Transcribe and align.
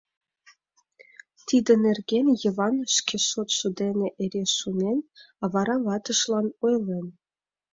Тидын 1.47 1.79
нерген 1.87 2.27
Йыван 2.41 2.75
шке 2.95 3.17
шотшо 3.29 3.67
дене 3.79 4.07
эре 4.23 4.43
шонен, 4.57 4.99
а 5.43 5.45
вара 5.53 5.75
ватыжлан 5.85 6.47
ойлен. 6.65 7.05